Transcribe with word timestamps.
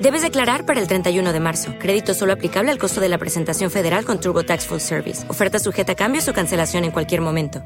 Debes 0.00 0.22
declarar 0.22 0.64
para 0.64 0.80
el 0.80 0.86
31 0.86 1.32
de 1.32 1.40
marzo. 1.40 1.74
Crédito 1.80 2.14
solo 2.14 2.32
aplicable 2.32 2.70
al 2.70 2.78
costo 2.78 3.00
de 3.00 3.08
la 3.08 3.18
presentación 3.18 3.68
federal 3.70 4.04
con 4.04 4.20
TurboTax 4.20 4.66
Full 4.66 4.78
Service. 4.78 5.28
Oferta 5.28 5.58
sujeta 5.58 5.92
a 5.92 5.96
cambios 5.96 6.28
o 6.28 6.32
cancelación 6.32 6.84
en 6.84 6.92
cualquier 6.92 7.20
momento. 7.20 7.64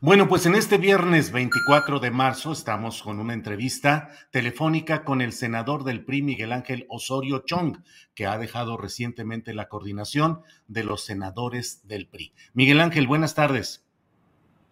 Bueno, 0.00 0.28
pues 0.28 0.46
en 0.46 0.54
este 0.54 0.78
viernes 0.78 1.32
24 1.32 2.00
de 2.00 2.10
marzo 2.10 2.52
estamos 2.52 3.02
con 3.02 3.20
una 3.20 3.34
entrevista 3.34 4.10
telefónica 4.30 5.04
con 5.04 5.20
el 5.20 5.32
senador 5.32 5.84
del 5.84 6.04
PRI, 6.04 6.22
Miguel 6.22 6.52
Ángel 6.52 6.86
Osorio 6.88 7.42
Chong, 7.44 7.78
que 8.14 8.26
ha 8.26 8.38
dejado 8.38 8.76
recientemente 8.76 9.52
la 9.52 9.68
coordinación 9.68 10.42
de 10.66 10.84
los 10.84 11.04
senadores 11.04 11.86
del 11.86 12.08
PRI. 12.08 12.32
Miguel 12.54 12.80
Ángel, 12.80 13.06
buenas 13.06 13.34
tardes. 13.34 13.84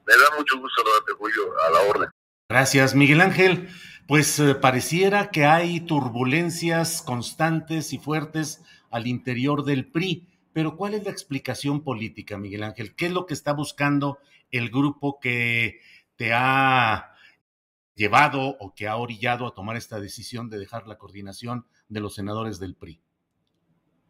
Me 0.07 0.15
da 0.15 0.37
mucho 0.37 0.59
gusto 0.59 0.83
saludarte, 0.83 1.13
Julio, 1.19 1.43
a 1.67 1.71
la 1.71 1.91
orden. 1.91 2.11
Gracias, 2.49 2.97
Miguel 2.97 3.21
Ángel. 3.21 3.69
Pues 4.07 4.39
eh, 4.41 4.55
pareciera 4.55 5.31
que 5.31 5.45
hay 5.45 5.81
turbulencias 5.81 7.03
constantes 7.03 7.93
y 7.93 7.99
fuertes 7.99 8.61
al 8.91 9.07
interior 9.07 9.65
del 9.65 9.91
PRI, 9.91 10.27
pero 10.53 10.77
¿cuál 10.77 10.95
es 10.95 11.05
la 11.05 11.11
explicación 11.11 11.85
política, 11.85 12.37
Miguel 12.37 12.65
Ángel? 12.65 12.95
¿Qué 12.97 13.07
es 13.07 13.13
lo 13.13 13.27
que 13.27 13.35
está 13.35 13.53
buscando 13.53 14.19
el 14.51 14.71
grupo 14.71 15.21
que 15.21 15.81
te 16.17 16.33
ha 16.35 17.15
llevado 17.95 18.57
o 18.59 18.75
que 18.75 18.89
ha 18.89 18.97
orillado 18.97 19.47
a 19.47 19.55
tomar 19.55 19.77
esta 19.77 20.01
decisión 20.01 20.51
de 20.51 20.59
dejar 20.59 20.87
la 20.87 20.99
coordinación 20.99 21.67
de 21.89 22.01
los 22.01 22.15
senadores 22.15 22.59
del 22.59 22.75
PRI? 22.75 23.01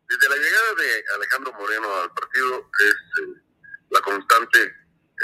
Desde 0.08 0.28
la 0.28 0.36
llegada 0.36 0.74
de 0.76 1.04
Alejandro 1.16 1.52
Moreno 1.52 1.88
al 2.02 2.12
partido 2.12 2.70
es 2.80 2.94
eh, 2.94 3.42
la 3.90 4.00
constante 4.00 4.58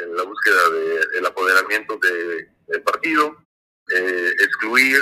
en 0.03 0.17
la 0.17 0.23
búsqueda 0.23 0.71
del 1.15 1.27
apoderamiento 1.27 1.97
de, 1.97 2.51
del 2.69 2.83
partido, 2.83 3.46
eh, 3.95 4.33
excluir, 4.41 5.01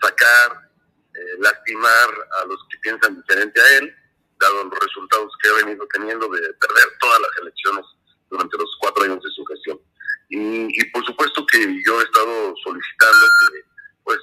sacar, 0.00 0.70
eh, 1.14 1.36
lastimar 1.40 2.08
a 2.40 2.44
los 2.46 2.58
que 2.70 2.78
piensan 2.78 3.16
diferente 3.16 3.60
a 3.60 3.78
él, 3.78 3.94
dado 4.38 4.64
los 4.64 4.78
resultados 4.78 5.32
que 5.42 5.48
ha 5.48 5.64
venido 5.64 5.86
teniendo 5.92 6.28
de 6.28 6.40
perder 6.40 6.86
todas 7.00 7.20
las 7.20 7.30
elecciones 7.42 7.84
durante 8.30 8.56
los 8.58 8.76
cuatro 8.80 9.04
años 9.04 9.22
de 9.22 9.30
su 9.30 9.44
gestión. 9.44 9.80
Y, 10.28 10.84
por 10.90 11.04
supuesto 11.04 11.46
que 11.46 11.58
yo 11.84 12.00
he 12.00 12.04
estado 12.04 12.54
solicitando 12.64 13.26
que, 13.52 13.60
pues, 14.02 14.18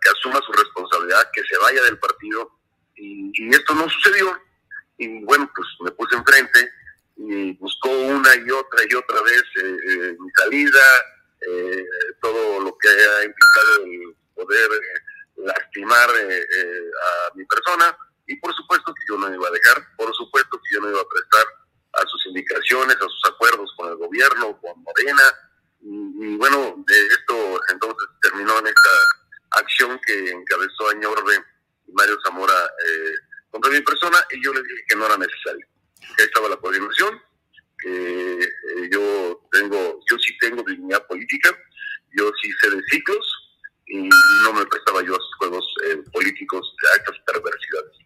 que 0.00 0.08
asuma 0.10 0.40
su 0.46 0.52
responsabilidad, 0.52 1.30
que 1.32 1.42
se 1.42 1.58
vaya 1.58 1.82
del 1.82 1.98
partido, 1.98 2.58
y, 2.96 3.54
esto 3.54 3.74
no 3.74 3.88
sucedió. 3.88 4.40
Y 4.98 5.24
bueno, 5.24 5.50
pues 5.54 5.68
me 5.80 5.90
puse 5.92 6.16
enfrente 6.16 6.72
y 7.16 7.52
buscó 7.54 7.90
una 7.90 8.34
y 8.34 8.50
otra 8.50 8.82
y 8.88 8.94
otra 8.94 9.22
vez 9.22 9.42
eh, 9.62 10.16
mi 10.18 10.30
salida, 10.30 10.80
eh, 11.40 11.86
todo 12.20 12.60
lo 12.60 12.76
que 12.78 12.88
ha 12.88 13.24
implicado 13.24 13.84
el 13.84 14.16
poder 14.34 14.70
eh, 14.72 15.00
lastimar 15.36 16.10
eh, 16.16 16.38
eh, 16.40 16.90
a 17.30 17.34
mi 17.34 17.44
persona. 17.44 17.96
Y 18.26 18.36
por 18.36 18.54
supuesto 18.54 18.92
que 18.94 19.02
yo 19.08 19.18
no 19.18 19.32
iba 19.32 19.48
a 19.48 19.52
dejar, 19.52 19.82
por 19.96 20.14
supuesto 20.14 20.58
que 20.58 20.74
yo 20.74 20.80
no 20.80 20.90
iba 20.90 21.00
a 21.00 21.08
prestar 21.08 21.46
a 21.94 22.06
sus 22.06 22.26
indicaciones, 22.26 22.96
a 22.96 23.08
sus 23.08 23.22
acuerdos 23.32 23.72
con 23.76 23.88
el 23.88 23.96
gobierno, 23.96 24.60
con 24.60 24.82
Morena 24.82 25.22
y, 25.80 26.36
bueno, 26.36 26.84
de 26.86 27.06
esto 27.06 27.60
entonces 27.72 28.08
terminó 28.20 28.58
en 28.58 28.66
esta 28.66 29.60
acción 29.62 29.98
que 30.04 30.30
encabezó 30.30 30.90
Añorbe 30.90 31.42
y 31.86 31.92
Mario 31.92 32.18
Zamora 32.22 32.70
contra 33.50 33.70
mi 33.70 33.80
persona 33.80 34.18
y 34.30 34.44
yo 34.44 34.52
le 34.52 34.62
dije 34.62 34.84
que 34.88 34.96
no 34.96 35.06
era 35.06 35.16
necesario, 35.16 35.66
que 35.98 36.22
ahí 36.22 36.26
estaba 36.26 36.48
la 36.48 36.56
coordinación, 36.56 37.18
que 37.78 38.42
eh, 38.42 38.88
yo 38.90 39.40
tengo, 39.52 40.00
yo 40.10 40.18
sí 40.18 40.36
tengo 40.38 40.62
dignidad 40.62 41.06
política, 41.06 41.50
yo 42.16 42.30
sí 42.42 42.50
sé 42.60 42.70
de 42.70 42.82
ciclos 42.90 43.54
y, 43.86 44.08
no 44.44 44.52
me 44.52 44.66
prestaba 44.66 45.02
yo 45.02 45.14
a 45.14 45.18
sus 45.18 45.34
juegos 45.38 45.64
eh, 45.86 46.02
políticos, 46.12 46.74
a 46.92 46.96
estas 46.96 47.16
perversidades. 47.26 47.96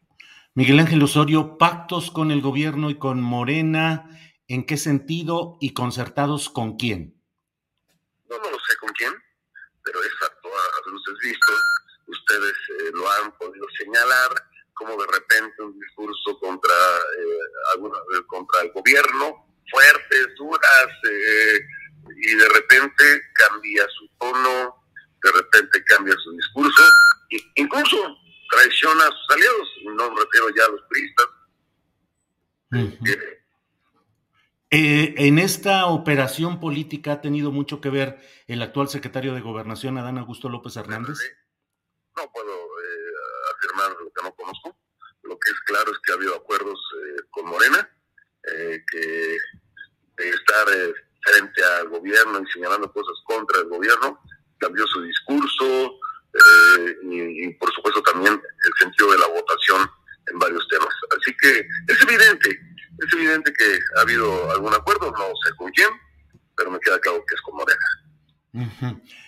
Miguel 0.62 0.78
Ángel 0.78 1.02
Osorio, 1.02 1.58
pactos 1.58 2.12
con 2.12 2.30
el 2.30 2.40
gobierno 2.40 2.88
y 2.88 2.96
con 2.96 3.20
Morena, 3.20 4.08
¿en 4.46 4.64
qué 4.64 4.76
sentido 4.76 5.58
y 5.60 5.74
concertados 5.74 6.48
con 6.48 6.76
quién? 6.76 7.20
No, 8.30 8.38
no 8.38 8.48
lo 8.48 8.58
sé 8.60 8.76
con 8.78 8.90
quién, 8.90 9.12
pero 9.82 10.00
es 10.04 10.12
a 10.22 10.32
todas 10.40 10.86
luces 10.86 11.14
visto, 11.20 11.52
ustedes 12.06 12.52
eh, 12.78 12.90
lo 12.94 13.10
han 13.10 13.36
podido 13.38 13.66
señalar, 13.76 14.30
como 14.74 14.92
de 15.02 15.06
repente 15.10 15.62
un 15.64 15.76
discurso 15.80 16.38
contra, 16.38 16.76
alguna, 17.74 17.98
contra 18.28 18.60
el 18.60 18.70
gobierno, 18.70 19.44
fuertes, 19.68 20.28
duras, 20.38 20.88
eh, 21.10 21.58
y 22.18 22.34
de 22.36 22.48
repente 22.50 23.04
cambia 23.34 23.84
su 23.98 24.08
tono, 24.16 24.76
de 25.24 25.32
repente 25.32 25.82
cambia 25.86 26.14
su 26.22 26.30
discurso, 26.36 26.84
e 27.30 27.38
incluso 27.56 28.21
traiciona 28.52 29.04
a 29.04 29.10
sus 29.10 29.30
aliados, 29.30 29.68
no 29.96 30.10
me 30.10 30.20
refiero 30.20 30.48
ya 30.56 30.64
a 30.64 30.70
los 30.70 30.88
turistas. 30.88 31.26
Eh, 32.74 33.44
eh, 34.70 35.14
en 35.18 35.38
esta 35.38 35.86
operación 35.86 36.60
política 36.60 37.12
ha 37.12 37.20
tenido 37.20 37.50
mucho 37.50 37.80
que 37.80 37.90
ver 37.90 38.20
el 38.46 38.62
actual 38.62 38.88
secretario 38.88 39.34
de 39.34 39.40
Gobernación, 39.40 39.98
Adán 39.98 40.18
Augusto 40.18 40.48
López 40.48 40.76
Hernández. 40.76 41.18
No 42.16 42.30
puedo 42.32 42.52
afirmar 43.56 43.90
lo 44.00 44.12
que 44.12 44.22
no 44.22 44.34
conozco. 44.34 44.76
Lo 45.22 45.38
que 45.38 45.50
es 45.50 45.60
claro 45.60 45.90
es 45.92 45.98
que 46.04 46.12
ha 46.12 46.16
habido 46.16 46.36
acuerdos 46.36 46.78
con 47.30 47.46
Morena, 47.46 47.88
que 48.90 49.38
de 50.16 50.30
estar 50.30 50.66
eh, 50.74 50.94
frente 51.22 51.64
al 51.78 51.88
gobierno 51.88 52.40
y 52.40 52.52
señalando 52.52 52.92
cosas 52.92 53.14
contra 53.24 53.60
el 53.60 53.66
gobierno, 53.66 54.20
cambió 54.58 54.86
su 54.86 55.02
discurso 55.02 55.98
eh, 56.34 56.96
y, 57.02 57.54
por 57.54 57.72
supuesto 57.72 58.02
también 58.02 58.34
el 58.34 58.72
sentido 58.78 59.12
de 59.12 59.18
la 59.18 59.26
votación 59.28 59.90
en 60.32 60.38
varios 60.38 60.66
temas. 60.68 60.94
Así 61.18 61.34
que 61.40 61.66
es 61.88 62.02
evidente, 62.02 62.50
es 62.50 63.12
evidente 63.12 63.52
que 63.52 63.78
ha 64.02 64.04
habido 64.04 64.50
algún 64.50 64.74
acuerdo, 64.74 65.12
no 65.12 65.26
sé 65.44 65.54
con 65.56 65.70
quién, 65.70 65.88
pero 66.56 66.70
me 66.70 66.80
queda 66.80 66.98
claro 66.98 67.24
que 67.26 67.34
es 67.34 67.40
con 67.40 67.56
Morena. 67.56 67.86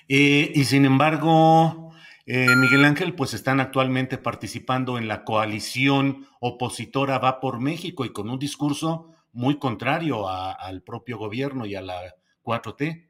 Eh, 0.06 0.52
y 0.54 0.64
sin 0.66 0.84
embargo, 0.84 1.94
Miguel 2.26 2.84
Ángel, 2.84 3.14
pues 3.14 3.32
están 3.32 3.58
actualmente 3.58 4.18
participando 4.18 4.98
en 4.98 5.08
la 5.08 5.24
coalición 5.24 6.28
opositora 6.40 7.18
Va 7.18 7.40
por 7.40 7.58
México 7.58 8.04
y 8.04 8.12
con 8.12 8.28
un 8.28 8.38
discurso 8.38 9.14
muy 9.32 9.58
contrario 9.58 10.28
al 10.28 10.82
propio 10.82 11.16
gobierno 11.16 11.64
y 11.64 11.74
a 11.74 11.80
la 11.80 12.14
4T. 12.42 13.08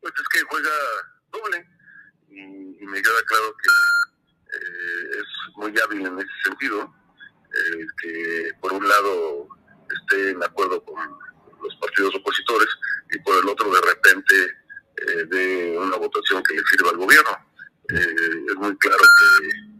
Pues 0.00 0.14
es 0.16 0.28
que 0.28 0.40
juega 0.48 0.70
doble 1.30 1.66
y, 2.28 2.86
me 2.86 3.02
queda 3.02 3.22
claro 3.26 3.54
que 3.62 4.56
eh, 4.56 5.20
es 5.20 5.56
muy 5.56 5.74
hábil 5.78 6.06
en 6.06 6.18
ese 6.18 6.28
sentido, 6.44 6.92
eh, 7.44 7.86
que 8.02 8.50
por 8.60 8.72
un 8.72 8.88
lado 8.88 9.48
esté 9.94 10.30
en 10.30 10.42
acuerdo 10.42 10.82
con 10.84 10.96
los 11.62 11.76
partidos 11.76 12.14
opositores 12.14 12.68
y 13.12 13.18
por 13.18 13.36
el 13.36 13.48
otro 13.48 13.70
de 13.72 13.80
repente 13.80 14.34
eh, 14.96 15.24
de 15.26 15.78
una 15.78 15.96
votación 15.96 16.42
que 16.42 16.54
le 16.54 16.62
sirva 16.70 16.90
al 16.90 16.96
gobierno. 16.96 17.30
es 17.88 18.56
muy 18.56 18.76
claro 18.78 19.04
que 19.18 19.70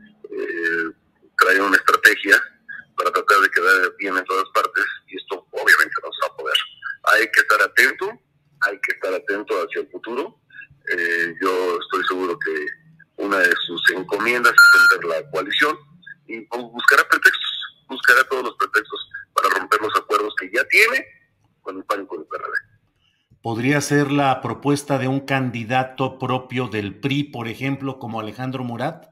trae 1.39 1.61
una 1.61 1.77
estrategia 1.77 2.41
para 2.97 3.11
tratar 3.13 3.41
de 3.41 3.51
quedar 3.51 3.97
bien 3.99 4.17
en 4.17 4.25
todas 4.25 4.49
partes 4.51 4.85
y 5.09 5.17
esto 5.17 5.47
obviamente 5.53 5.95
no 6.05 6.13
se 6.13 6.21
va 6.29 6.35
a 6.35 6.37
poder. 6.37 6.57
Hay 7.15 7.31
que 7.31 7.41
estar 7.41 7.63
atento, 7.63 8.11
hay 8.61 8.79
que 8.81 8.93
estar 8.93 9.15
atento 9.15 9.55
hacia 9.63 9.81
el 9.81 9.91
futuro. 9.91 10.39
Eh, 10.93 11.35
yo 11.41 11.79
estoy 11.81 12.05
seguro 12.07 12.39
que 12.39 12.67
una 13.17 13.39
de 13.39 13.55
sus 13.67 13.91
encomiendas 13.93 14.53
es 14.53 14.81
romper 14.81 15.09
la 15.09 15.31
coalición 15.31 15.79
y 16.27 16.47
buscará 16.47 17.09
pretextos, 17.09 17.85
buscará 17.89 18.23
todos 18.25 18.45
los 18.45 18.57
pretextos 18.57 19.11
para 19.35 19.49
romper 19.49 19.81
los 19.81 19.97
acuerdos 19.97 20.35
que 20.39 20.51
ya 20.53 20.59
tiene 20.71 21.07
con 21.63 21.77
el 21.77 21.85
PAN 21.85 22.03
y 22.03 22.07
con 22.07 22.21
el 22.21 22.27
PRD. 22.27 22.53
¿Podría 23.43 23.81
ser 23.81 24.11
la 24.11 24.41
propuesta 24.41 24.99
de 24.99 25.09
un 25.09 25.21
candidato 25.21 26.19
propio 26.19 26.69
del 26.69 27.01
PRI, 27.01 27.25
por 27.25 27.49
ejemplo, 27.49 27.99
como 27.99 28.21
Alejandro 28.21 28.65
Murat? 28.65 29.07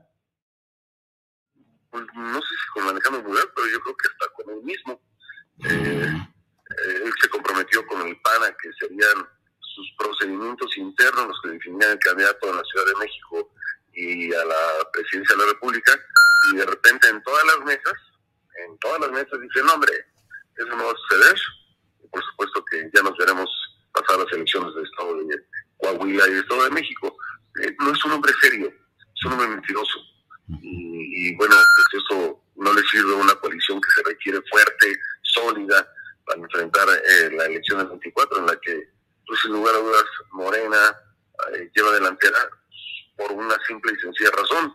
Pues 1.90 2.04
no 2.14 2.40
sé 2.40 2.48
si 2.48 2.80
con 2.80 2.88
Alejandro 2.88 3.22
Murat, 3.22 3.48
pero 3.54 3.68
yo 3.68 3.80
creo 3.80 3.96
que 3.96 4.08
hasta 4.08 4.34
con 4.34 4.54
él 4.54 4.62
mismo. 4.62 5.00
Eh, 5.64 6.28
eh, 6.70 7.02
él 7.04 7.12
se 7.20 7.28
comprometió 7.30 7.86
con 7.86 8.06
el 8.06 8.20
PAN 8.20 8.42
a 8.44 8.56
que 8.56 8.70
serían 8.78 9.26
sus 9.60 9.92
procedimientos 9.96 10.76
internos 10.76 11.28
los 11.28 11.40
que 11.42 11.50
definían 11.50 11.92
el 11.92 11.98
candidato 11.98 12.52
a 12.52 12.56
la 12.56 12.62
Ciudad 12.64 12.86
de 12.86 12.98
México 12.98 13.50
y 13.92 14.32
a 14.34 14.44
la 14.44 14.90
presidencia 14.92 15.36
de 15.36 15.42
la 15.42 15.52
República, 15.52 15.92
y 16.52 16.56
de 16.56 16.66
repente 16.66 17.08
en 17.08 17.22
todas 17.22 17.44
las 17.46 17.64
mesas, 17.64 17.94
en 18.66 18.78
todas 18.78 19.00
las 19.00 19.10
mesas 19.10 19.40
dicen, 19.40 19.68
hombre, 19.68 19.92
eso 20.62 20.76
no 20.76 20.84
va 20.84 20.92
a 20.92 20.96
suceder, 20.96 21.36
por 22.10 22.24
supuesto 22.24 22.64
que 22.70 22.90
ya 22.94 23.02
nos 23.02 23.16
veremos 23.16 23.50
pasar 23.92 24.18
las 24.18 24.32
elecciones 24.32 24.74
del 24.74 24.84
Estado 24.84 25.16
de 25.16 25.44
Coahuila 25.78 26.26
y 26.26 26.30
del 26.30 26.42
Estado 26.42 26.64
de 26.64 26.70
México. 26.70 27.16
Eh, 27.62 27.74
no 27.80 27.92
es 27.92 28.04
un 28.04 28.12
hombre 28.12 28.32
serio, 28.40 28.68
es 28.68 29.24
un 29.24 29.32
hombre 29.32 29.48
mentiroso. 29.48 29.98
Y, 30.62 31.34
bueno, 31.36 31.54
pues 31.54 32.04
eso 32.04 32.42
no 32.56 32.72
le 32.72 32.82
sirve 32.82 33.12
a 33.12 33.16
una 33.16 33.34
coalición 33.34 33.80
que 33.80 33.90
se 33.90 34.08
requiere 34.08 34.40
fuerte, 34.50 34.98
sólida, 35.22 35.86
para 36.24 36.40
enfrentar 36.40 36.88
eh, 36.88 37.30
la 37.32 37.46
elección 37.46 37.78
del 37.78 37.88
24, 37.88 38.38
en 38.38 38.46
la 38.46 38.56
que, 38.60 38.90
pues 39.26 39.40
sin 39.40 39.52
lugar 39.52 39.74
a 39.74 39.78
dudas, 39.78 40.04
Morena 40.32 40.96
eh, 41.54 41.70
lleva 41.74 41.92
delantera 41.92 42.38
por 43.16 43.32
una 43.32 43.56
simple 43.66 43.92
y 43.92 44.00
sencilla 44.00 44.30
razón. 44.30 44.74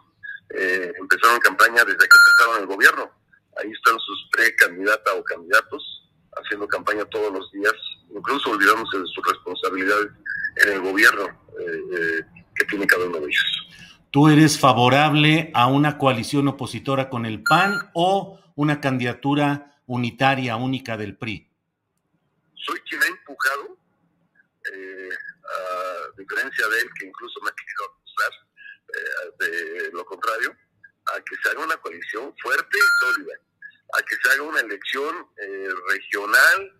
Eh, 0.49 0.93
empezaron 0.99 1.39
campaña 1.39 1.83
desde 1.83 1.97
que 1.97 2.17
empezaron 2.27 2.61
el 2.61 2.67
gobierno. 2.67 3.11
Ahí 3.57 3.71
están 3.71 3.99
sus 3.99 4.29
precandidatas 4.31 5.13
o 5.15 5.23
candidatos 5.23 6.11
haciendo 6.35 6.67
campaña 6.67 7.05
todos 7.05 7.31
los 7.31 7.51
días, 7.51 7.73
incluso 8.15 8.51
olvidándose 8.51 8.97
de 8.97 9.05
sus 9.05 9.27
responsabilidades 9.27 10.11
en 10.65 10.73
el 10.73 10.81
gobierno 10.81 11.27
que 12.55 12.65
tiene 12.65 12.87
cada 12.87 13.05
uno 13.05 13.19
de 13.19 13.25
ellos. 13.25 13.67
¿Tú 14.13 14.27
eres 14.27 14.59
favorable 14.59 15.51
a 15.55 15.67
una 15.67 15.97
coalición 15.97 16.47
opositora 16.47 17.09
con 17.09 17.25
el 17.25 17.41
PAN 17.43 17.89
o 17.93 18.39
una 18.55 18.79
candidatura 18.79 19.81
unitaria, 19.87 20.55
única 20.55 20.97
del 20.97 21.17
PRI? 21.17 21.49
Soy 22.53 22.79
quien 22.81 23.01
ha 23.01 23.07
empujado, 23.07 23.77
eh, 24.71 25.09
a 25.09 26.17
diferencia 26.17 26.67
de 26.67 26.79
él, 26.79 26.89
que 26.99 27.07
incluso 27.07 27.39
me 27.41 27.49
ha 27.49 27.55
querido 27.55 27.85
acusar 27.89 28.31
eh, 28.93 29.87
de 29.87 29.91
lo 29.93 30.05
contrario, 30.05 30.55
a 31.07 31.21
que 31.21 31.35
se 31.41 31.49
haga 31.49 31.63
una 31.63 31.77
coalición 31.77 32.33
fuerte 32.41 32.77
y 32.77 33.05
sólida, 33.05 33.33
a 33.97 34.01
que 34.03 34.15
se 34.15 34.29
haga 34.31 34.43
una 34.43 34.59
elección 34.61 35.27
eh, 35.37 35.69
regional, 35.89 36.79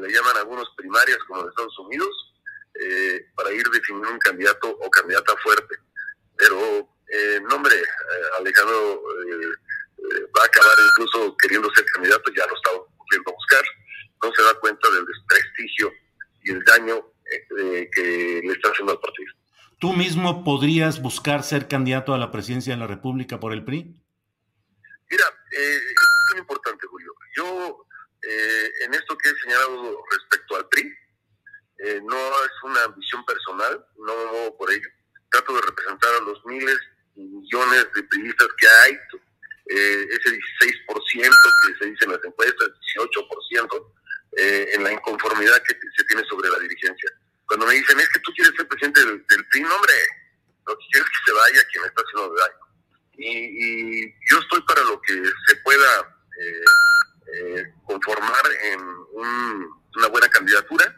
le 0.00 0.10
llaman 0.10 0.36
algunos 0.38 0.66
primarias 0.76 1.18
como 1.26 1.42
en 1.42 1.48
Estados 1.48 1.78
Unidos, 1.80 2.34
para 3.34 3.52
ir 3.52 3.68
definiendo 3.68 4.10
un 4.10 4.18
candidato 4.18 4.68
o 4.68 4.90
candidata 4.90 5.36
fuerte. 5.42 5.76
Pero 6.36 6.88
eh, 7.10 7.40
no 7.48 7.56
hombre, 7.56 7.74
eh, 7.74 8.38
Alejandro 8.38 9.02
eh, 9.26 10.26
va 10.36 10.42
a 10.42 10.46
acabar 10.46 10.76
incluso 10.90 11.36
queriendo 11.38 11.70
ser 11.74 11.84
candidato, 11.86 12.30
ya 12.36 12.46
lo 12.46 12.54
está 12.54 12.70
volviendo 12.70 13.30
a 13.30 13.34
buscar, 13.34 13.64
no 14.22 14.32
se 14.32 14.42
da 14.42 14.54
cuenta 14.60 14.90
del 14.90 15.06
desprestigio 15.06 15.92
y 16.44 16.52
el 16.52 16.64
daño 16.64 17.12
que 17.92 18.40
le 18.42 18.52
está 18.52 18.70
haciendo 18.70 18.92
al 18.92 19.00
partido. 19.00 19.32
¿Tú 19.78 19.92
mismo 20.08 20.44
podrías 20.44 21.02
buscar 21.02 21.42
ser 21.42 21.68
candidato 21.68 22.14
a 22.14 22.18
la 22.18 22.30
presidencia 22.30 22.72
de 22.74 22.80
la 22.80 22.86
República 22.86 23.38
por 23.38 23.52
el 23.52 23.64
PRI? 23.64 23.94
Mira, 25.10 25.24
es 25.52 25.82
muy 26.32 26.40
importante, 26.40 26.86
Julio. 26.86 27.12
Yo, 27.36 27.86
en 28.84 28.94
esto 28.94 29.16
que 29.18 29.28
he 29.28 29.34
señalado 29.42 29.98
respecto 30.10 30.56
al 30.56 30.68
PRI, 30.68 30.92
no 32.04 32.16
es 32.16 32.52
una 32.64 32.84
ambición 32.84 33.24
personal, 33.24 33.86
no 33.98 34.16
me 34.16 34.24
muevo 34.32 34.56
por 34.56 34.72
ello 34.72 34.88
trato 35.30 35.54
de 35.54 35.62
representar 35.62 36.14
a 36.14 36.20
los 36.20 36.44
miles 36.44 36.78
y 37.16 37.22
millones 37.22 37.86
de 37.94 38.02
periodistas 38.04 38.48
que 38.58 38.68
hay, 38.68 38.92
eh, 39.70 40.06
ese 40.10 40.30
16% 40.30 41.30
que 41.66 41.78
se 41.78 41.90
dice 41.90 42.04
en 42.04 42.12
las 42.12 42.24
encuestas, 42.24 42.68
18%, 42.96 43.94
eh, 44.36 44.68
en 44.74 44.84
la 44.84 44.92
inconformidad 44.92 45.62
que 45.62 45.74
se 45.96 46.04
tiene 46.04 46.24
sobre 46.28 46.48
la 46.48 46.58
dirigencia. 46.60 47.10
Cuando 47.46 47.66
me 47.66 47.74
dicen, 47.74 47.98
es 48.00 48.08
que 48.10 48.20
tú 48.20 48.32
quieres 48.32 48.54
ser 48.56 48.68
presidente 48.68 49.00
del, 49.00 49.24
del 49.26 49.46
PRI, 49.48 49.64
hombre, 49.64 49.94
lo 50.66 50.78
que 50.78 50.84
quiero 50.92 51.06
es 51.06 51.10
que 51.10 51.30
se 51.30 51.32
vaya 51.32 51.68
quien 51.72 51.84
está 51.84 52.02
haciendo 52.02 52.34
daño. 52.34 52.68
Y, 53.18 54.06
yo 54.30 54.38
estoy 54.38 54.62
para 54.62 54.82
lo 54.84 55.00
que 55.00 55.14
se 55.46 55.56
pueda 55.56 56.16
eh, 56.40 56.64
eh 57.34 57.74
conformar 57.84 58.42
en 58.72 58.80
una 59.92 60.08
buena 60.08 60.28
candidatura 60.28 60.94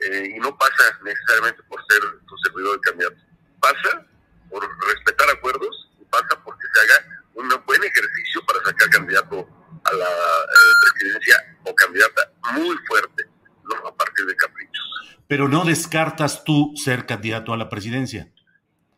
y 0.00 0.38
no 0.40 0.56
pasa 0.58 0.98
necesariamente 1.04 1.62
por 1.64 1.80
ser 1.88 2.00
tu 2.26 2.36
servidor 2.38 2.74
de 2.74 2.80
candidato 2.80 3.32
pasa 3.62 4.06
por 4.50 4.68
respetar 4.88 5.30
acuerdos 5.30 5.88
y 6.00 6.04
pasa 6.06 6.42
porque 6.44 6.66
se 6.74 6.80
haga 6.80 7.24
un 7.34 7.48
buen 7.64 7.82
ejercicio 7.84 8.44
para 8.44 8.62
sacar 8.64 8.90
candidato 8.90 9.48
a 9.84 9.92
la 9.94 10.04
eh, 10.04 10.72
presidencia 10.82 11.58
o 11.64 11.74
candidata 11.74 12.32
muy 12.52 12.76
fuerte, 12.86 13.24
no 13.64 13.86
a 13.86 13.96
partir 13.96 14.26
de 14.26 14.36
caprichos. 14.36 15.18
Pero 15.26 15.48
no 15.48 15.64
descartas 15.64 16.44
tú 16.44 16.74
ser 16.76 17.06
candidato 17.06 17.54
a 17.54 17.56
la 17.56 17.70
presidencia. 17.70 18.30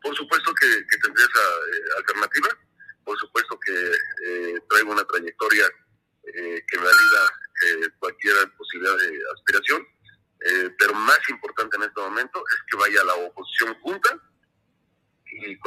Por 0.02 0.16
supuesto 0.16 0.52
que, 0.54 0.66
tendré 0.98 1.22
esa 1.22 1.40
eh, 1.40 1.98
alternativa, 1.98 2.48
por 3.04 3.16
supuesto 3.18 3.58
que 3.60 3.72
eh, 3.72 4.60
traigo 4.68 4.92
una 4.92 5.04
trayectoria 5.04 5.66
que 6.24 6.78
me 6.78 6.84
valida 6.84 7.90
cualquier 7.98 8.34
posibilidad 8.56 8.96
de 9.54 9.58
aspiración, 9.58 9.86
pero 10.78 10.94
más 10.94 11.20
importante 11.30 11.76
en 11.76 11.84
este 11.84 12.00
momento 12.00 12.38
es 12.38 12.62
que 12.70 12.76
vaya 12.76 13.02
la 13.04 13.14
oposición 13.14 13.74
junta 13.80 14.20
y 15.42 15.58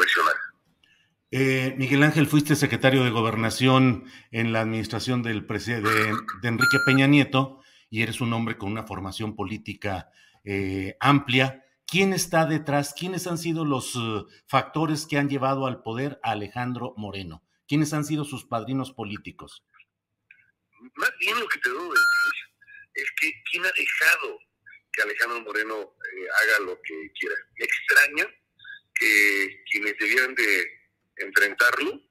eh, 1.32 1.76
Miguel 1.78 2.04
Ángel, 2.04 2.28
fuiste 2.28 2.56
secretario 2.56 3.04
de 3.04 3.10
Gobernación 3.10 4.06
en 4.32 4.54
la 4.54 4.62
administración 4.62 5.24
del 5.24 5.46
de, 5.46 6.14
Enrique 6.44 6.78
Peña 6.86 7.08
Nieto 7.08 7.62
y 7.90 8.02
eres 8.02 8.22
un 8.22 8.32
hombre 8.32 8.58
con 8.58 8.72
una 8.72 8.84
formación 8.84 9.36
política 9.36 10.10
eh, 10.46 10.96
amplia. 11.02 11.66
¿Quién 11.86 12.14
está 12.14 12.46
detrás? 12.46 12.94
¿Quiénes 12.98 13.28
han 13.28 13.38
sido 13.38 13.66
los 13.66 13.96
uh, 13.96 14.28
factores 14.46 15.06
que 15.06 15.18
han 15.18 15.30
llevado 15.30 15.68
al 15.68 15.82
poder 15.82 16.20
a 16.24 16.32
Alejandro 16.32 16.94
Moreno? 16.98 17.44
¿Quiénes 17.68 17.94
han 17.94 18.06
sido 18.06 18.24
sus 18.24 18.46
padrinos 18.46 18.94
políticos? 18.94 19.66
Más 20.96 21.12
bien 21.20 21.40
lo 21.40 21.48
que 21.48 21.60
te 21.60 21.70
debo 21.70 21.84
decir 21.84 22.17
es 22.98 23.12
que 23.20 23.32
quién 23.52 23.66
ha 23.66 23.72
dejado 23.72 24.40
que 24.92 25.02
Alejandro 25.04 25.42
Moreno 25.42 25.96
eh, 26.14 26.28
haga 26.42 26.66
lo 26.66 26.82
que 26.82 27.12
quiera. 27.20 27.36
Me 27.58 27.66
extraña 27.66 28.26
que 28.96 29.64
quienes 29.72 29.96
debían 30.00 30.34
de 30.36 30.72
enfrentarlo 31.18 32.02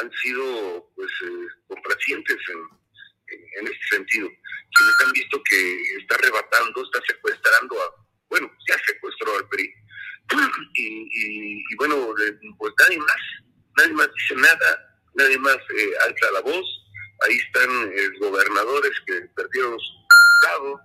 han 0.00 0.10
sido 0.22 0.90
pues 0.96 1.10
eh, 1.24 1.46
complacientes 1.68 2.36
en, 2.48 3.38
en, 3.60 3.66
este 3.66 3.96
sentido. 3.96 4.28
Quienes 4.28 4.94
han 5.04 5.12
visto 5.12 5.42
que 5.44 5.82
está 6.00 6.14
arrebatando, 6.16 6.82
está 6.82 7.00
secuestrando 7.06 7.80
a, 7.82 8.06
bueno, 8.28 8.50
ya 8.68 8.76
secuestró 8.86 9.36
al 9.36 9.48
PRI. 9.48 9.72
y, 10.74 11.62
y, 11.70 11.76
bueno, 11.76 12.14
pues 12.58 12.72
nadie 12.78 12.98
más, 12.98 13.22
nadie 13.76 13.92
más 13.92 14.08
dice 14.14 14.34
nada, 14.36 15.00
nadie 15.14 15.38
más 15.38 15.56
eh, 15.56 15.92
alza 16.04 16.30
la 16.32 16.40
voz. 16.40 16.66
Ahí 17.26 17.36
están 17.36 17.92
eh, 17.94 18.08
gobernadores 18.18 18.92
que 19.06 19.20
perdieron 19.36 19.78
su 19.78 20.01
estado, 20.42 20.80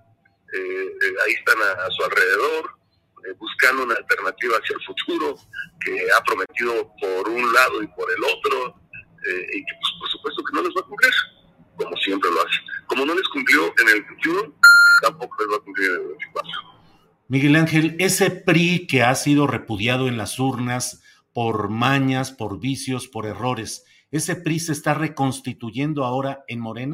eh, 0.54 0.92
ahí 1.26 1.34
están 1.34 1.58
a 1.62 1.90
su 1.92 2.04
alrededor, 2.04 2.78
eh, 3.26 3.34
buscando 3.38 3.84
una 3.84 3.96
alternativa 3.96 4.58
hacia 4.58 4.76
el 4.76 4.84
futuro, 4.86 5.36
que 5.84 6.08
ha 6.12 6.24
prometido 6.24 6.92
por 7.02 7.30
un 7.30 7.54
lado 7.54 7.82
y 7.82 7.88
por 7.88 8.08
el 8.12 8.24
otro, 8.24 8.76
eh, 9.28 9.46
y 9.54 9.66
que 9.66 9.74
pues, 9.80 9.92
por 10.00 10.10
supuesto 10.10 10.44
que 10.44 10.56
no 10.56 10.62
les 10.62 10.76
va 10.76 10.82
a 10.82 10.88
cumplir, 10.88 11.14
como 11.76 11.98
siempre 11.98 12.30
lo 12.32 12.42
hace. 12.42 12.60
Como 12.86 13.06
no 13.06 13.16
les 13.16 13.28
cumplió 13.30 13.66
en 13.82 13.90
el 13.90 14.04
21, 14.04 14.56
tampoco 15.02 15.36
les 15.40 15.52
va 15.52 15.56
a 15.58 15.64
cumplir 15.64 15.90
en 15.90 15.96
el 15.96 16.08
24. 16.08 16.52
Miguel 17.30 17.56
Ángel, 17.58 17.96
ese 18.00 18.32
PRI 18.32 18.88
que 18.88 19.04
ha 19.04 19.14
sido 19.16 19.48
repudiado 19.48 20.08
en 20.08 20.18
las 20.18 20.40
urnas 20.40 21.04
por 21.34 21.70
mañas, 21.70 22.32
por 22.32 22.60
vicios, 22.60 23.08
por 23.08 23.26
errores, 23.26 23.84
¿ese 24.12 24.36
PRI 24.38 24.60
se 24.60 24.72
está 24.72 24.94
reconstituyendo 24.94 26.06
ahora 26.06 26.46
en 26.48 26.62
Morena? 26.62 26.94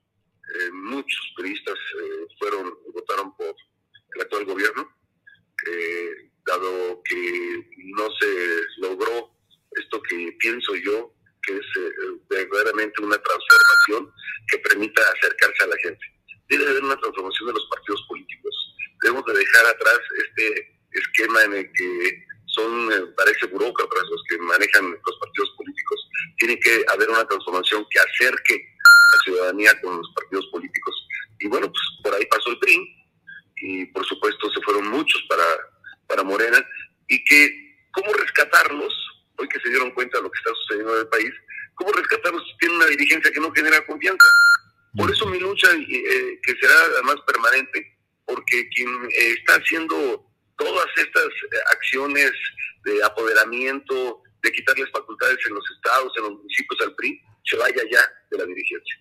eh, 0.59 0.71
muchos 0.71 1.33
periodistas 1.35 1.75
eh, 1.75 2.27
fueron 2.39 2.77
votaron 2.93 3.35
por 3.35 3.55
el 4.15 4.21
actual 4.21 4.45
gobierno, 4.45 4.97
eh, 5.67 6.29
dado 6.45 7.01
que 7.03 7.65
no 7.95 8.09
se 8.19 8.61
logró 8.77 9.31
esto 9.71 10.01
que 10.03 10.35
pienso 10.39 10.75
yo 10.75 11.13
que 11.43 11.53
es 11.53 11.65
eh, 11.77 11.91
verdaderamente 12.29 13.01
una 13.01 13.17
transformación 13.17 14.13
que 14.47 14.59
permita 14.59 15.01
acercarse 15.01 15.63
a 15.63 15.67
la 15.67 15.77
gente. 15.83 16.05
Debe 16.49 16.67
haber 16.67 16.83
una 16.83 16.97
transformación 16.97 17.47
de 17.47 17.53
los 17.53 17.67
partidos 17.69 18.05
políticos. 18.07 18.75
Debemos 19.01 19.25
de 19.25 19.33
dejar 19.33 19.65
atrás 19.67 19.99
este 20.17 20.77
esquema 20.91 21.43
en 21.43 21.53
el 21.53 21.71
que 21.71 22.25
son, 22.47 22.91
eh, 22.91 23.13
parece 23.15 23.47
burócratas 23.47 24.03
los 24.09 24.23
que 24.29 24.37
manejan 24.39 24.91
los 24.91 25.19
partidos 25.19 25.49
políticos. 25.57 26.09
Tiene 26.37 26.59
que 26.59 26.83
haber 26.89 27.09
una 27.09 27.27
transformación 27.27 27.85
que 27.89 27.99
acerque 27.99 28.70
la 29.11 29.19
ciudadanía 29.23 29.81
con 29.81 29.97
los 29.97 30.11
partidos 30.15 30.47
políticos. 30.47 31.07
Y 31.39 31.47
bueno, 31.47 31.71
pues 31.71 31.83
por 32.03 32.13
ahí 32.15 32.25
pasó 32.25 32.49
el 32.49 32.59
PRI 32.59 32.95
y 33.57 33.85
por 33.87 34.05
supuesto 34.05 34.51
se 34.51 34.61
fueron 34.61 34.87
muchos 34.87 35.21
para, 35.29 35.43
para 36.07 36.23
Morena 36.23 36.65
y 37.07 37.23
que 37.23 37.87
cómo 37.91 38.13
rescatarlos 38.13 38.93
hoy 39.37 39.47
que 39.47 39.59
se 39.59 39.69
dieron 39.69 39.91
cuenta 39.91 40.17
de 40.17 40.23
lo 40.23 40.31
que 40.31 40.37
está 40.37 40.51
sucediendo 40.53 40.95
en 40.95 41.01
el 41.01 41.07
país, 41.07 41.31
¿cómo 41.75 41.91
rescatarlos 41.91 42.43
si 42.45 42.57
tienen 42.57 42.77
una 42.77 42.87
dirigencia 42.87 43.31
que 43.31 43.39
no 43.39 43.51
genera 43.51 43.85
confianza? 43.85 44.25
Por 44.95 45.09
eso 45.09 45.25
mi 45.27 45.39
lucha, 45.39 45.67
eh, 45.73 46.39
que 46.43 46.55
será 46.59 46.75
además 46.93 47.15
permanente, 47.25 47.97
porque 48.25 48.67
quien 48.69 48.89
eh, 48.89 49.35
está 49.39 49.55
haciendo 49.55 50.25
todas 50.57 50.87
estas 50.95 51.27
eh, 51.27 51.57
acciones 51.71 52.31
de 52.83 53.03
apoderamiento, 53.03 54.21
de 54.43 54.51
quitarles 54.51 54.91
facultades 54.91 55.37
en 55.47 55.53
los 55.53 55.63
estados, 55.75 56.13
en 56.17 56.23
los 56.23 56.33
municipios 56.33 56.81
al 56.81 56.95
PRI, 56.95 57.21
se 57.43 57.57
vaya 57.57 57.81
ya 57.91 57.99
de 58.29 58.37
la 58.37 58.45
dirigencia. 58.45 58.95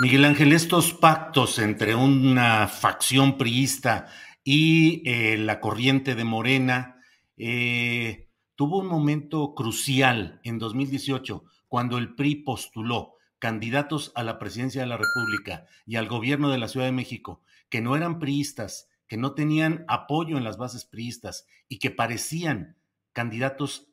Miguel 0.00 0.24
Ángel, 0.24 0.52
estos 0.52 0.92
pactos 0.92 1.58
entre 1.58 1.94
una 1.94 2.66
facción 2.66 3.38
priista 3.38 4.08
y 4.42 5.02
la 5.36 5.60
corriente 5.60 6.14
de 6.14 6.24
Morena, 6.24 7.00
eh, 7.36 8.28
tuvo 8.54 8.78
un 8.78 8.86
momento 8.86 9.54
crucial 9.54 10.40
en 10.44 10.58
2018 10.58 11.44
cuando 11.68 11.98
el 11.98 12.14
PRI 12.14 12.36
postuló 12.36 13.16
candidatos 13.38 14.12
a 14.14 14.22
la 14.22 14.38
presidencia 14.38 14.82
de 14.82 14.86
la 14.86 14.96
República 14.96 15.66
y 15.86 15.96
al 15.96 16.08
gobierno 16.08 16.50
de 16.50 16.58
la 16.58 16.68
Ciudad 16.68 16.86
de 16.86 16.92
México 16.92 17.42
que 17.68 17.80
no 17.80 17.96
eran 17.96 18.18
priistas, 18.18 18.88
que 19.08 19.16
no 19.16 19.34
tenían 19.34 19.84
apoyo 19.88 20.38
en 20.38 20.44
las 20.44 20.56
bases 20.56 20.84
priistas 20.84 21.46
y 21.68 21.78
que 21.78 21.90
parecían 21.90 22.76
candidatos 23.12 23.88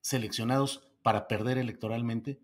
seleccionados 0.00 0.86
para 1.02 1.26
perder 1.28 1.58
electoralmente? 1.58 2.40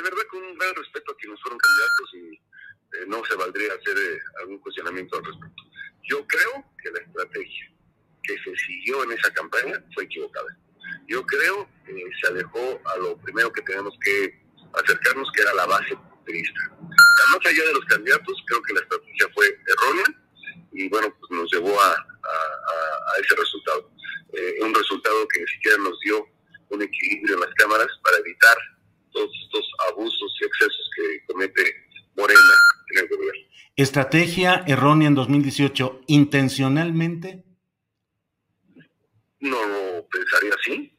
De 0.00 0.04
verdad 0.04 0.22
con 0.30 0.42
un 0.42 0.56
gran 0.56 0.74
respeto 0.76 1.12
a 1.12 1.16
quienes 1.16 1.38
fueron 1.42 1.58
candidatos 1.58 2.14
y 2.14 2.34
eh, 2.96 3.06
no 3.06 3.22
se 3.26 3.34
valdría 3.34 3.68
hacer 3.74 3.98
eh, 3.98 4.18
algún 4.40 4.58
cuestionamiento 4.60 5.18
al 5.18 5.24
respecto. 5.26 5.62
Yo 6.08 6.26
creo 6.26 6.64
que 6.82 6.90
la 6.90 7.00
estrategia 7.00 7.70
que 8.22 8.32
se 8.38 8.56
siguió 8.56 9.04
en 9.04 9.12
esa 9.12 9.30
campaña 9.34 9.84
fue 9.92 10.04
equivocada. 10.04 10.56
Yo 11.06 11.22
creo 11.26 11.68
que 11.84 12.02
se 12.18 12.28
alejó 12.28 12.80
a 12.82 12.96
lo 12.96 13.18
primero 13.18 13.52
que 13.52 13.60
tenemos 13.60 13.92
que 14.02 14.40
acercarnos, 14.72 15.30
que 15.32 15.42
era 15.42 15.52
la 15.52 15.66
base 15.66 15.94
populista. 15.94 16.60
Más 16.80 17.44
allá 17.44 17.66
de 17.66 17.74
los 17.74 17.84
candidatos, 17.84 18.42
creo 18.46 18.62
que 18.62 18.72
la 18.72 18.80
estrategia 18.80 19.28
fue 19.34 19.48
errónea 19.66 20.04
y 20.72 20.88
bueno, 20.88 21.14
pues 21.20 21.30
nos 21.30 21.52
llevó 21.52 21.78
a, 21.78 21.92
a, 21.92 23.20
ese 23.20 23.36
resultado. 23.36 23.90
Eh, 24.32 24.60
un 24.62 24.74
resultado 24.74 25.28
que 25.28 25.40
ni 25.40 25.46
siquiera 25.46 25.76
nos 25.76 26.00
dio 26.00 26.26
un 26.70 26.80
equilibrio 26.80 27.34
en 27.34 27.40
las 27.40 27.54
cámaras 27.56 27.88
para 28.02 28.16
evitar 28.16 28.56
todos 29.12 29.30
estos 29.44 29.70
abusos 29.90 30.36
y 30.40 30.44
excesos 30.44 30.90
que 30.96 31.26
comete 31.26 31.62
Morena 32.16 32.40
en 32.92 32.98
el 33.04 33.08
gobierno. 33.08 33.40
Estrategia 33.76 34.64
errónea 34.66 35.08
en 35.08 35.14
2018, 35.14 36.02
intencionalmente 36.08 37.44
no 39.40 39.56
lo 39.56 40.06
pensaría 40.08 40.52
así, 40.58 40.92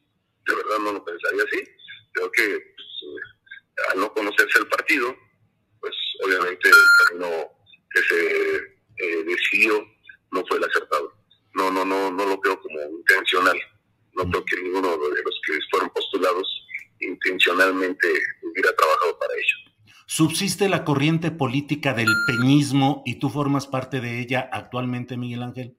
de 0.46 0.54
verdad 0.54 0.78
no 0.80 0.92
lo 0.92 1.04
pensaría 1.04 1.42
así. 1.44 1.64
Creo 2.12 2.30
que 2.32 2.74
pues, 2.74 2.88
eh, 3.02 3.92
al 3.92 4.00
no 4.00 4.12
conocerse 4.12 4.58
el 4.58 4.66
partido, 4.68 5.16
pues 5.80 5.94
obviamente 6.24 6.68
el 6.68 7.06
camino 7.08 7.50
que 7.90 8.02
se 8.02 8.56
eh, 8.56 9.24
decidió 9.24 9.86
no 10.32 10.44
fue 10.46 10.58
el 10.58 10.64
acertado. 10.64 11.12
No, 11.54 11.70
no, 11.70 11.84
no, 11.84 12.10
no 12.10 12.26
lo 12.26 12.40
creo 12.40 12.60
como 12.60 12.80
intencional. 12.98 13.58
No 14.14 14.28
creo 14.28 14.44
que 14.44 14.56
ninguno 14.62 14.90
de 14.90 15.22
los 15.22 15.40
que 15.46 15.58
fueron 15.70 15.90
postulados 15.90 16.61
intencionalmente 17.02 18.08
hubiera 18.42 18.74
trabajado 18.74 19.18
para 19.18 19.34
ello. 19.34 19.72
¿Subsiste 20.06 20.68
la 20.68 20.84
corriente 20.84 21.30
política 21.30 21.94
del 21.94 22.08
peñismo 22.26 23.02
y 23.06 23.18
tú 23.18 23.30
formas 23.30 23.66
parte 23.66 24.00
de 24.00 24.20
ella 24.20 24.48
actualmente, 24.52 25.16
Miguel 25.16 25.42
Ángel? 25.42 25.76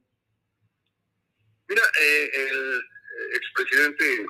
Mira, 1.73 1.81
eh, 2.01 2.31
el 2.33 2.83
expresidente 3.33 4.25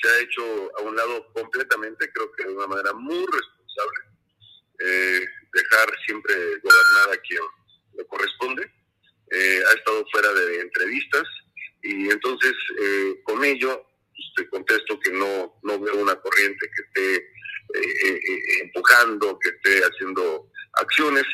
se 0.00 0.08
ha 0.08 0.18
hecho 0.20 0.78
a 0.78 0.82
un 0.82 0.96
lado 0.96 1.30
completamente, 1.34 2.10
creo 2.12 2.32
que 2.32 2.44
de 2.44 2.54
una 2.54 2.66
manera 2.68 2.92
muy 2.94 3.26
responsable, 3.26 3.98
eh, 4.78 5.26
dejar 5.52 5.90
siempre 6.06 6.34
gobernar 6.34 7.12
a 7.12 7.20
quien 7.20 7.42
le 7.98 8.06
corresponde. 8.06 8.72
Eh, 9.30 9.62
ha 9.68 9.72
estado 9.74 10.06
fuera 10.10 10.32
de 10.32 10.60
entrevistas 10.60 11.24
y 11.82 12.10
entonces 12.10 12.54
con 13.24 13.44
ello 13.44 13.86
pues, 14.10 14.26
te 14.36 14.48
contesto 14.48 14.98
que 15.00 15.10
no, 15.12 15.60
no 15.62 15.78
veo 15.78 15.96
una 15.96 16.16
corriente 16.16 16.66
que 16.74 16.82
esté 16.82 17.32
empujando, 18.62 19.38
que 19.38 19.50
esté 19.50 19.84
haciendo 19.84 20.50
acciones. 20.80 21.24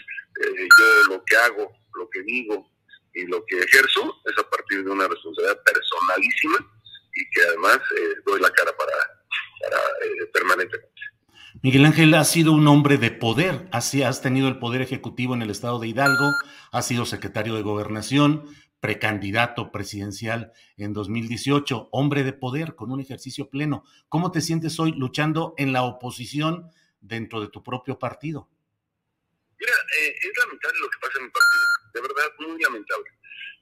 yo 0.41 1.15
lo 1.15 1.25
que 1.25 1.37
hago, 1.37 1.73
lo 1.95 2.11
que 2.11 2.23
digo, 2.23 2.71
y 3.17 3.27
lo 3.27 3.45
que 3.47 3.59
ejerzo 3.59 4.21
es 4.25 4.39
a 4.39 4.49
partir 4.49 4.85
de 4.85 4.91
una 4.91 5.09
responsabilidad 5.09 5.63
personalísima 5.65 6.59
y 7.15 7.31
que 7.31 7.43
además 7.49 7.79
eh, 7.97 8.15
doy 8.27 8.41
la 8.41 8.51
cara 8.51 8.71
para, 8.77 8.93
para 9.63 9.79
eh, 9.79 10.27
permanentemente. 10.33 11.01
Miguel 11.77 11.93
Ángel, 11.93 12.15
has 12.15 12.31
sido 12.31 12.53
un 12.53 12.67
hombre 12.69 12.97
de 12.97 13.11
poder, 13.11 13.69
así 13.71 14.03
has 14.03 14.23
tenido 14.23 14.49
el 14.49 14.59
poder 14.59 14.81
ejecutivo 14.81 15.35
en 15.35 15.43
el 15.43 15.51
estado 15.51 15.79
de 15.79 15.87
Hidalgo, 15.87 16.33
has 16.73 16.87
sido 16.87 17.05
secretario 17.05 17.55
de 17.55 17.61
gobernación, 17.61 18.47
precandidato 18.81 19.71
presidencial 19.71 20.53
en 20.79 20.95
2018, 20.95 21.91
hombre 21.93 22.25
de 22.25 22.33
poder 22.33 22.77
con 22.77 22.93
un 22.93 23.03
ejercicio 23.03 23.51
pleno. 23.51 23.85
¿Cómo 24.09 24.33
te 24.33 24.41
sientes 24.41 24.81
hoy 24.81 24.93
luchando 24.93 25.53
en 25.59 25.75
la 25.75 25.83
oposición 25.83 26.71
dentro 27.03 27.43
de 27.43 27.49
tu 27.49 27.63
propio 27.63 27.99
partido? 27.99 28.49
Mira, 29.61 29.75
eh, 30.01 30.15
es 30.17 30.33
lamentable 30.39 30.79
lo 30.81 30.89
que 30.89 30.99
pasa 30.99 31.19
en 31.19 31.25
mi 31.27 31.31
partido 31.31 31.67
de 31.93 32.01
verdad 32.01 32.33
muy 32.39 32.63
lamentable. 32.63 33.11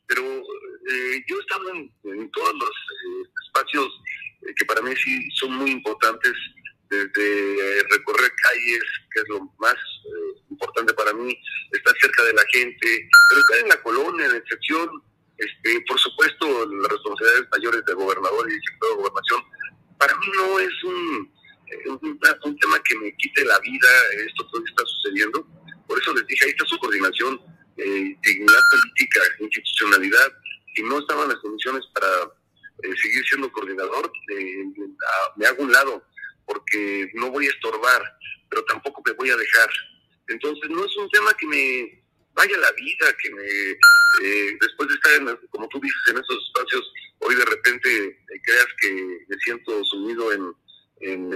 Pero 0.06 0.22
eh, 0.22 1.24
yo 1.26 1.36
he 1.36 1.40
estado 1.40 1.68
en, 1.74 2.30
todos 2.30 2.54
los 2.54 2.70
eh, 2.70 3.28
espacios 3.46 3.88
eh, 4.42 4.54
que 4.56 4.64
para 4.66 4.82
mí 4.82 4.94
sí 5.02 5.28
son 5.34 5.54
muy 5.54 5.72
importantes, 5.72 6.32
desde 6.90 7.82
recorrer 7.90 8.30
calles, 8.42 8.82
que 9.12 9.20
es 9.20 9.28
lo 9.28 9.40
más 9.58 9.74
importante 10.50 10.92
para 10.94 11.12
mí, 11.12 11.36
estar 11.72 11.94
cerca 12.00 12.24
de 12.24 12.32
la 12.34 12.44
gente, 12.52 13.08
pero 13.28 13.40
estar 13.40 13.58
en 13.60 13.68
la 13.68 13.82
colonia, 13.82 14.26
en 14.26 14.36
excepción, 14.36 15.02
este, 15.38 15.80
por 15.88 15.98
supuesto, 15.98 16.46
las 16.66 16.90
responsabilidades 16.90 17.48
mayores 17.50 17.84
del 17.84 17.96
gobernador 17.96 18.48
y 18.48 18.52
del 18.52 18.62
sector 18.62 18.90
de 18.90 18.96
gobernación, 18.96 19.42
para 19.98 20.14
mí 20.18 20.26
no 20.36 20.60
es 20.60 20.84
un, 20.84 21.32
un, 22.02 22.58
tema 22.58 22.78
que 22.84 22.98
me 22.98 23.16
quite 23.16 23.44
la 23.44 23.58
vida, 23.60 23.88
esto 24.26 24.46
todo 24.46 24.62
está 24.64 24.84
sucediendo. 24.84 25.46
Por 25.86 26.00
eso 26.00 26.14
les 26.14 26.26
dije, 26.26 26.44
ahí 26.44 26.50
está 26.50 26.64
su 26.66 26.78
coordinación, 26.78 27.40
eh, 27.76 28.16
dignidad 28.22 28.60
política, 28.70 29.20
institucionalidad. 29.40 30.32
Si 30.74 30.82
no 30.82 30.98
estaban 30.98 31.28
las 31.28 31.38
condiciones 31.38 31.84
para 31.92 32.08
eh, 32.82 32.96
seguir 33.02 33.24
siendo 33.26 33.50
coordinador, 33.52 34.10
eh, 34.30 34.64
me 35.36 35.46
hago 35.46 35.62
un 35.62 35.72
lado, 35.72 36.02
porque 36.46 37.10
no 37.14 37.30
voy 37.30 37.46
a 37.46 37.50
estorbar, 37.50 38.02
pero 38.48 38.64
tampoco 38.64 39.02
me 39.04 39.12
voy 39.12 39.30
a 39.30 39.36
dejar. 39.36 39.70
Entonces 40.28 40.70
no 40.70 40.84
es 40.84 40.96
un 40.96 41.08
tema 41.10 41.34
que 41.34 41.46
me 41.46 42.04
vaya 42.34 42.56
la 42.58 42.72
vida, 42.72 43.16
que 43.22 43.30
me, 43.30 43.44
eh, 44.22 44.56
después 44.60 44.88
de 44.88 44.94
estar, 44.94 45.12
en, 45.14 45.48
como 45.50 45.68
tú 45.68 45.80
dices, 45.80 46.02
en 46.08 46.18
esos 46.18 46.46
espacios, 46.46 46.92
hoy 47.20 47.34
de 47.34 47.44
repente 47.44 48.18
creas 48.42 48.66
que 48.80 49.18
me 49.28 49.36
siento 49.38 49.84
sumido 49.84 50.32
en, 50.32 50.52
en, 51.00 51.30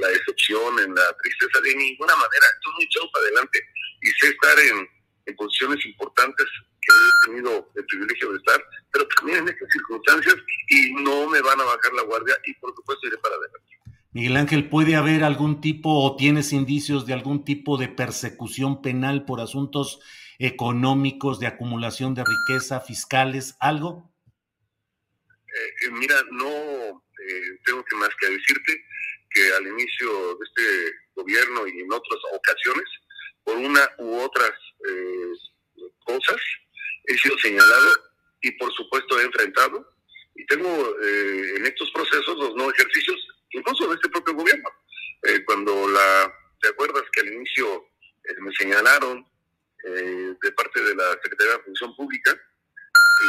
la 0.00 0.08
decepción, 0.08 0.78
en 0.80 0.94
la 0.94 1.16
tristeza, 1.22 1.60
de 1.60 1.74
ninguna 1.74 2.14
manera. 2.16 2.46
Estoy 2.54 2.74
muy 2.74 2.84
echado 2.84 3.10
para 3.12 3.24
adelante 3.24 3.60
y 4.02 4.10
sé 4.20 4.28
estar 4.28 4.58
en, 4.58 4.88
en 5.26 5.36
posiciones 5.36 5.84
importantes 5.86 6.46
que 6.80 6.92
he 6.92 7.32
tenido 7.32 7.70
el 7.74 7.84
privilegio 7.86 8.32
de 8.32 8.38
estar, 8.38 8.64
pero 8.92 9.08
también 9.16 9.38
en 9.38 9.48
estas 9.48 9.68
circunstancias 9.70 10.36
y 10.68 10.92
no 11.02 11.28
me 11.28 11.40
van 11.40 11.60
a 11.60 11.64
bajar 11.64 11.92
la 11.94 12.02
guardia 12.02 12.36
y 12.44 12.54
por 12.54 12.74
supuesto 12.74 13.06
iré. 13.06 13.16
Miguel 14.16 14.38
Ángel, 14.38 14.70
¿puede 14.70 14.96
haber 14.96 15.24
algún 15.24 15.60
tipo 15.60 15.90
o 15.90 16.16
tienes 16.16 16.54
indicios 16.54 17.04
de 17.04 17.12
algún 17.12 17.44
tipo 17.44 17.76
de 17.76 17.88
persecución 17.88 18.80
penal 18.80 19.26
por 19.26 19.42
asuntos 19.42 20.00
económicos, 20.38 21.38
de 21.38 21.48
acumulación 21.48 22.14
de 22.14 22.24
riqueza, 22.24 22.80
fiscales, 22.80 23.58
algo? 23.60 24.10
Eh, 25.28 25.68
eh, 25.84 25.90
mira, 25.90 26.16
no 26.30 26.48
eh, 26.48 27.58
tengo 27.66 27.84
que 27.84 27.96
más 27.96 28.08
que 28.18 28.30
decirte 28.30 28.86
que 29.28 29.52
al 29.52 29.66
inicio 29.66 30.08
de 30.38 30.44
este 30.46 30.94
gobierno 31.14 31.66
y 31.66 31.78
en 31.78 31.92
otras 31.92 32.20
ocasiones, 32.32 32.88
por 33.44 33.58
una 33.58 33.82
u 33.98 34.16
otras 34.20 34.52
cosas, 36.06 36.40
he 37.04 37.18
sido 37.18 37.36
señalado 37.36 37.92
y 38.40 38.50
por 38.52 38.72
supuesto 38.72 39.20
he 39.20 39.24
enfrentado 39.24 39.86
y 40.34 40.46
tengo 40.46 40.96
en 41.02 41.66
estos 41.66 41.90
procesos 41.90 42.34
los 42.38 42.54
no 42.54 42.70
ejercicios 42.70 43.35
incluso 43.50 43.88
de 43.88 43.94
este 43.94 44.08
propio 44.08 44.34
gobierno. 44.34 44.68
Eh, 45.22 45.44
cuando 45.44 45.88
la, 45.88 46.32
¿te 46.60 46.68
acuerdas 46.68 47.04
que 47.12 47.20
al 47.20 47.32
inicio 47.32 47.88
eh, 48.24 48.34
me 48.40 48.52
señalaron 48.54 49.26
eh, 49.84 50.34
de 50.40 50.52
parte 50.52 50.82
de 50.82 50.94
la 50.94 51.12
Secretaría 51.22 51.56
de 51.56 51.64
Función 51.64 51.96
Pública 51.96 52.38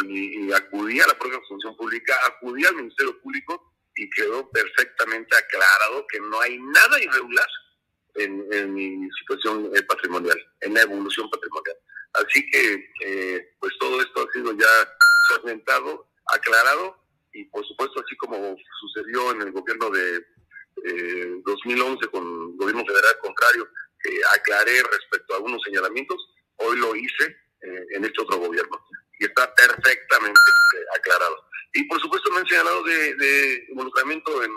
y, 0.05 0.51
acudí 0.51 0.99
a 0.99 1.07
la 1.07 1.17
propia 1.17 1.39
Función 1.47 1.75
Pública, 1.77 2.15
acudí 2.25 2.65
al 2.65 2.75
Ministerio 2.75 3.19
Público 3.21 3.73
y 3.95 4.09
quedó 4.09 4.49
perfectamente 4.51 5.35
aclarado 5.35 6.05
que 6.07 6.19
no 6.19 6.39
hay 6.41 6.57
nada 6.59 7.01
irregular 7.01 7.47
en, 8.15 8.73
mi 8.73 9.09
situación 9.19 9.71
patrimonial, 9.87 10.37
en 10.61 10.73
la 10.73 10.81
evolución 10.81 11.29
patrimonial. 11.29 11.77
Así 12.13 12.49
que, 12.49 13.55
pues 13.59 13.73
todo 13.79 14.01
esto 14.01 14.27
ha 14.27 14.31
sido 14.33 14.51
ya 14.57 14.67
solventado, 15.29 16.07
aclarado 16.33 17.06
y 17.33 17.45
por 17.45 17.65
supuesto 17.65 18.01
así 18.03 18.15
como 18.17 18.55
sucedió 18.79 19.31
en 19.31 19.41
el 19.41 19.51
gobierno 19.51 19.89
de 19.89 20.25
2011 21.45 22.05
eh, 22.05 22.09
con 22.09 22.23
el 22.23 22.57
gobierno 22.57 22.85
federal 22.85 23.17
contrario, 23.21 23.67
que 24.01 24.19
aclaré 24.33 24.83
respecto 24.83 25.33
a 25.33 25.37
algunos 25.37 25.61
señalamientos, 25.63 26.17
hoy 26.57 26.77
lo 26.77 26.95
hice 26.95 27.25
eh, 27.61 27.85
en 27.95 28.05
este 28.05 28.21
otro 28.21 28.37
gobierno 28.37 28.79
y 29.19 29.25
está 29.25 29.53
perfectamente 29.55 30.39
eh, 30.75 30.85
aclarado. 30.97 31.43
Y 31.73 31.83
por 31.85 31.99
supuesto 31.99 32.31
me 32.31 32.39
han 32.39 32.47
señalado 32.47 32.83
de, 32.83 33.65
involucramiento 33.69 34.43
en, 34.43 34.51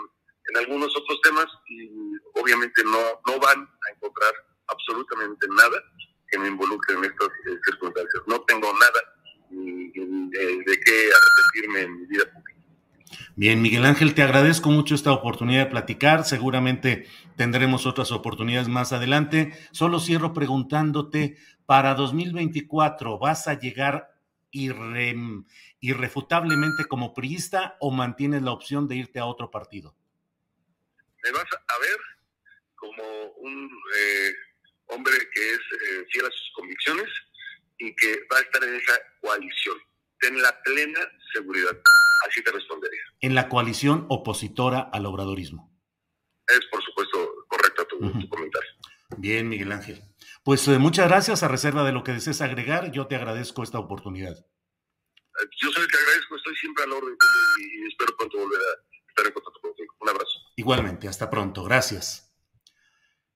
en, 0.49 0.57
algunos 0.57 0.95
otros 0.95 1.19
temas 1.21 1.47
y 1.67 1.89
obviamente 2.35 2.83
no, 2.83 3.21
no 3.27 3.39
van 3.39 3.59
a 3.59 3.91
encontrar 3.91 4.33
absolutamente 4.67 5.47
nada 5.49 5.83
que 6.29 6.39
me 6.39 6.47
involucre 6.47 6.95
en 6.95 7.05
estas 7.05 7.29
circunstancias. 7.65 8.23
No 8.27 8.41
tengo 8.43 8.71
nada 8.73 9.01
de 9.49 10.79
qué 10.85 11.09
arrepentirme 11.11 11.81
en 11.81 11.99
mi 11.99 12.05
vida 12.07 12.23
pública. 12.31 12.50
Bien, 13.35 13.61
Miguel 13.61 13.85
Ángel, 13.85 14.13
te 14.13 14.23
agradezco 14.23 14.69
mucho 14.69 14.95
esta 14.95 15.11
oportunidad 15.11 15.65
de 15.65 15.71
platicar. 15.71 16.25
Seguramente 16.25 17.07
tendremos 17.35 17.85
otras 17.85 18.11
oportunidades 18.11 18.67
más 18.67 18.93
adelante. 18.93 19.53
Solo 19.71 19.99
cierro 19.99 20.33
preguntándote, 20.33 21.37
para 21.65 21.95
2024, 21.95 23.17
¿vas 23.17 23.47
a 23.47 23.57
llegar 23.57 24.13
irrefutablemente 24.51 26.83
como 26.85 27.13
priista 27.13 27.77
o 27.79 27.91
mantienes 27.91 28.41
la 28.41 28.51
opción 28.51 28.89
de 28.89 28.97
irte 28.97 29.19
a 29.19 29.25
otro 29.25 29.49
partido? 29.49 29.95
Me 31.23 31.31
vas 31.31 31.45
a 31.45 31.79
ver 31.79 31.97
como 32.75 33.03
un 33.37 33.71
eh, 33.95 34.33
hombre 34.87 35.13
que 35.33 35.51
es 35.51 35.59
eh, 35.59 36.05
fiel 36.11 36.25
a 36.25 36.31
sus 36.31 36.51
convicciones 36.55 37.07
y 37.77 37.95
que 37.95 38.27
va 38.31 38.39
a 38.39 38.41
estar 38.41 38.61
en 38.63 38.75
esa 38.75 38.99
coalición. 39.21 39.77
Ten 40.19 40.41
la 40.41 40.61
plena 40.63 40.99
seguridad. 41.33 41.77
Así 42.27 42.43
te 42.43 42.51
respondería. 42.51 43.01
En 43.19 43.35
la 43.35 43.49
coalición 43.49 44.05
opositora 44.09 44.79
al 44.79 45.05
obradorismo. 45.05 45.71
Es, 46.47 46.59
por 46.71 46.83
supuesto, 46.83 47.45
correcto 47.47 47.87
tu, 47.87 47.99
comentario. 48.29 48.69
Bien, 49.17 49.47
Miguel 49.47 49.71
Ángel. 49.71 50.01
Pues 50.43 50.67
eh, 50.67 50.77
muchas 50.79 51.07
gracias 51.07 51.43
a 51.43 51.47
reserva 51.47 51.83
de 51.83 51.91
lo 51.91 52.03
que 52.03 52.13
desees 52.13 52.41
agregar. 52.41 52.91
Yo 52.91 53.07
te 53.07 53.15
agradezco 53.15 53.63
esta 53.63 53.79
oportunidad. 53.79 54.37
Eh, 54.37 55.47
yo 55.61 55.71
soy 55.71 55.83
el 55.83 55.89
que 55.89 55.97
agradezco, 55.97 56.35
estoy 56.35 56.55
siempre 56.55 56.83
al 56.83 56.93
orden 56.93 57.15
y, 57.59 57.87
espero 57.87 58.15
pronto 58.17 58.37
volver 58.37 58.59
a 58.59 59.07
estar 59.07 59.25
en 59.25 59.33
contacto 59.33 59.59
contigo. 59.61 59.93
Un 59.99 60.09
abrazo. 60.09 60.39
Igualmente, 60.55 61.07
hasta 61.07 61.29
pronto. 61.29 61.63
Gracias. 61.63 62.27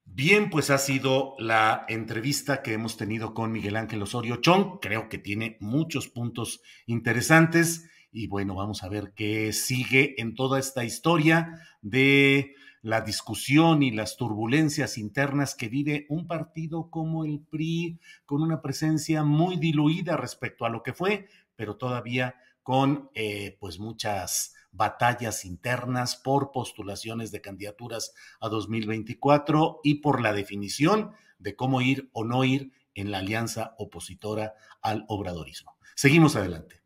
Bien, 0.04 0.50
pues 0.50 0.70
ha 0.70 0.78
sido 0.78 1.34
la 1.38 1.84
entrevista 1.88 2.62
que 2.62 2.72
hemos 2.72 2.96
tenido 2.96 3.34
con 3.34 3.52
Miguel 3.52 3.76
Ángel 3.76 4.02
Osorio 4.02 4.36
Chong. 4.36 4.78
Creo 4.80 5.08
que 5.08 5.18
tiene 5.18 5.58
muchos 5.60 6.08
puntos 6.08 6.62
interesantes 6.86 7.90
y 8.16 8.28
bueno, 8.28 8.54
vamos 8.54 8.82
a 8.82 8.88
ver 8.88 9.12
qué 9.14 9.52
sigue 9.52 10.14
en 10.18 10.34
toda 10.34 10.58
esta 10.58 10.84
historia 10.84 11.60
de 11.82 12.54
la 12.80 13.02
discusión 13.02 13.82
y 13.82 13.90
las 13.90 14.16
turbulencias 14.16 14.96
internas 14.96 15.54
que 15.54 15.68
vive 15.68 16.06
un 16.08 16.26
partido 16.26 16.88
como 16.88 17.26
el 17.26 17.40
PRI, 17.40 18.00
con 18.24 18.42
una 18.42 18.62
presencia 18.62 19.22
muy 19.22 19.58
diluida 19.58 20.16
respecto 20.16 20.64
a 20.64 20.70
lo 20.70 20.82
que 20.82 20.94
fue, 20.94 21.28
pero 21.56 21.76
todavía 21.76 22.36
con 22.62 23.10
eh, 23.14 23.58
pues 23.60 23.78
muchas 23.78 24.54
batallas 24.72 25.44
internas 25.44 26.16
por 26.16 26.52
postulaciones 26.52 27.32
de 27.32 27.42
candidaturas 27.42 28.14
a 28.40 28.48
2024 28.48 29.80
y 29.84 29.96
por 29.96 30.22
la 30.22 30.32
definición 30.32 31.10
de 31.38 31.54
cómo 31.54 31.82
ir 31.82 32.08
o 32.14 32.24
no 32.24 32.44
ir 32.44 32.72
en 32.94 33.10
la 33.10 33.18
alianza 33.18 33.74
opositora 33.76 34.54
al 34.80 35.04
obradorismo. 35.08 35.76
Seguimos 35.94 36.34
adelante. 36.34 36.85